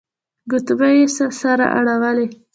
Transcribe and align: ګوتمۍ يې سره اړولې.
ګوتمۍ 0.49 0.95
يې 1.01 1.07
سره 1.39 1.65
اړولې. 1.77 2.27